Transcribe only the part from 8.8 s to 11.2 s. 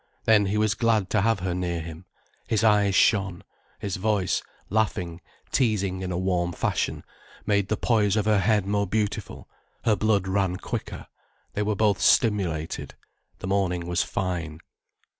beautiful, her blood ran quicker.